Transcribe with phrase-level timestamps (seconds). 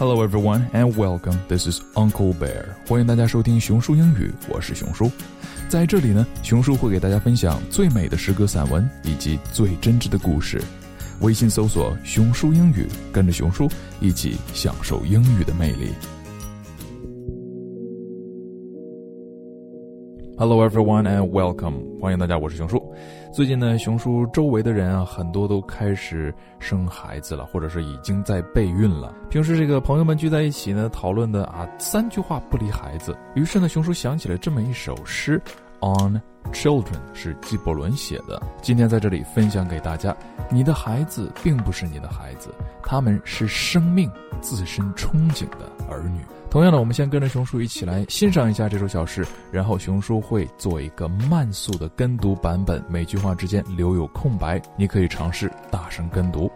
[0.00, 1.38] Hello everyone and welcome.
[1.46, 2.64] This is Uncle Bear.
[2.88, 5.12] 欢迎大家收听熊叔英语，我是熊叔。
[5.68, 10.58] 在这里呢，熊叔会给大家分享最美的诗歌散文以及最真挚的故事。
[11.20, 13.68] 微信搜索“熊叔英语”，跟着熊叔
[14.00, 15.90] 一起享受英语的魅力。
[20.40, 22.82] Hello everyone and welcome，欢迎大家，我是熊叔。
[23.30, 29.14] 最近呢，熊叔周围的人啊，很多都开始生孩子了，或者是已经在备孕了。
[29.28, 33.14] 平时这个朋友们聚在一起呢，讨论的啊，三句话不离孩子。
[33.34, 35.38] 于是呢，熊叔想起了这么一首诗
[35.80, 36.20] ，On
[36.52, 38.42] Children 是纪伯伦写的。
[38.60, 40.16] 今天在这里分享给大家。
[40.50, 42.52] 你的孩子并不是你的孩子，
[42.82, 46.20] 他们是生命自身憧憬的儿女。
[46.50, 56.50] 同样的，我们先跟着熊叔一起来欣赏一下这首小诗，然后熊叔会做一个慢速的跟读版本，每句话之间留有空白，你可以尝试大声跟读。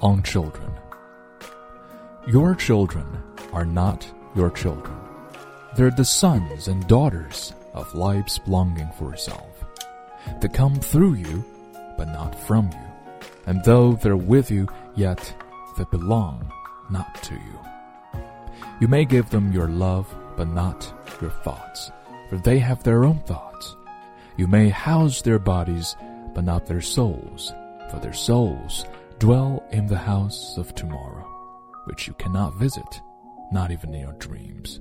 [0.00, 0.68] On children,
[2.26, 3.04] your children
[3.52, 4.92] are not your children.
[5.76, 9.64] They're the sons and daughters of life's longing for self.
[10.40, 11.44] They come through you,
[11.96, 13.28] but not from you.
[13.46, 15.34] And though they're with you, yet
[15.76, 16.50] they belong
[16.90, 18.20] not to you.
[18.80, 21.90] You may give them your love, but not your thoughts,
[22.28, 23.76] for they have their own thoughts.
[24.36, 25.96] You may house their bodies,
[26.34, 27.52] but not their souls,
[27.90, 28.84] for their souls
[29.18, 31.26] dwell in the house of tomorrow,
[31.86, 33.00] which you cannot visit,
[33.50, 34.80] not even in your dreams.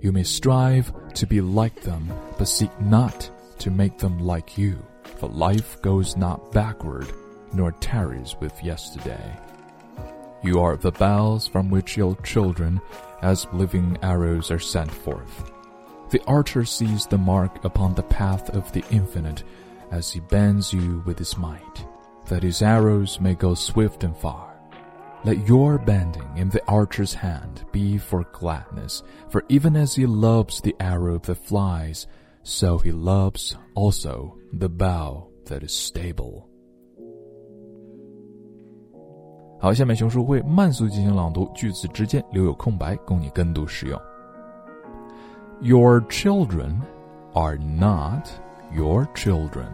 [0.00, 4.76] You may strive to be like them, but seek not to make them like you,
[5.16, 7.06] for life goes not backward,
[7.52, 9.38] nor tarries with yesterday.
[10.42, 12.80] You are the bows from which your children,
[13.22, 15.50] as living arrows, are sent forth.
[16.10, 19.42] The archer sees the mark upon the path of the infinite
[19.90, 21.86] as he bends you with his might,
[22.26, 24.53] that his arrows may go swift and far.
[25.23, 30.61] Let your bending in the archer's hand be for gladness, for even as he loves
[30.61, 32.07] the arrow that flies,
[32.43, 36.45] so he loves also the bow that is stable.
[39.59, 43.99] 好，下面熊叔会慢速进行朗读，句子之间留有空白，供你跟读使用。
[45.59, 46.77] Your children
[47.33, 48.29] are not
[48.73, 49.67] your children.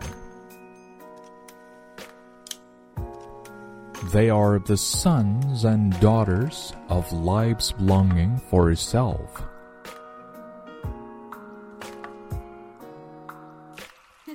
[4.04, 9.42] They are the sons and daughters of life's longing for itself.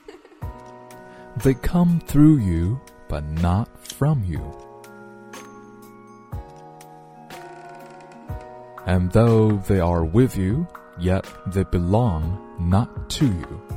[1.43, 4.39] they come through you, but not from you.
[8.85, 10.67] And though they are with you,
[10.99, 13.74] yet they belong not to you.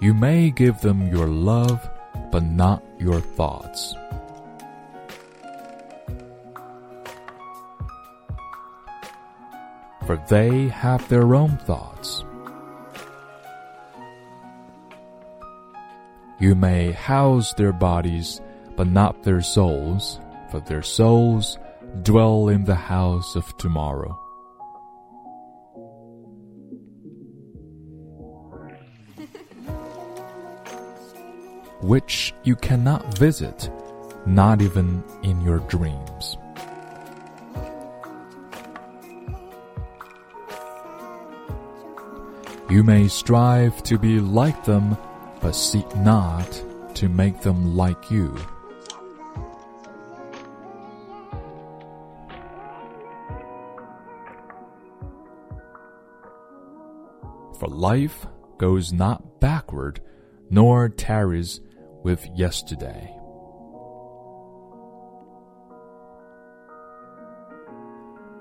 [0.00, 1.86] You may give them your love,
[2.32, 3.94] but not your thoughts.
[10.06, 12.24] For they have their own thoughts.
[16.38, 18.40] You may house their bodies,
[18.76, 20.18] but not their souls,
[20.50, 21.58] for their souls
[22.02, 24.18] dwell in the house of tomorrow.
[31.82, 33.70] Which you cannot visit,
[34.26, 36.36] not even in your dreams.
[42.68, 44.96] You may strive to be like them,
[45.40, 46.62] but seek not
[46.94, 48.36] to make them like you.
[57.58, 58.26] For life
[58.56, 60.00] goes not backward,
[60.48, 61.60] nor tarries
[62.02, 63.14] with yesterday.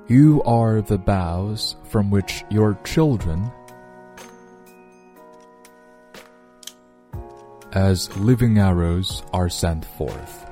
[0.08, 3.52] You are the boughs from which your children,
[7.74, 10.48] as living arrows, are sent forth.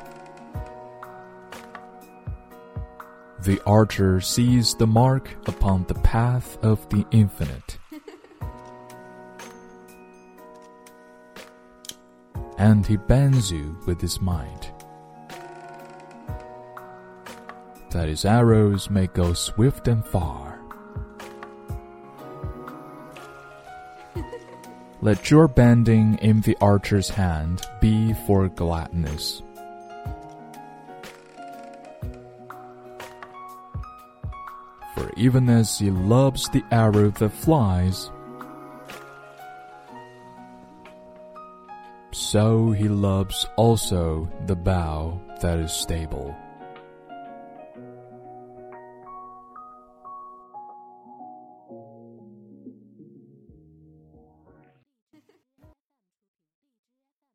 [3.39, 7.76] The archer sees the mark upon the path of the infinite.
[12.57, 14.71] And he bends you with his mind,
[17.91, 20.59] that his arrows may go swift and far.
[25.01, 29.43] Let your bending in the archer's hand be for gladness.
[34.95, 38.09] For even as he loves the arrow that flies,
[42.31, 46.35] So he loves also the bow that is stable.